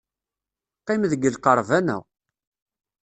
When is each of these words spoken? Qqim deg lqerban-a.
Qqim 0.79 1.01
deg 1.11 1.23
lqerban-a. 1.35 1.97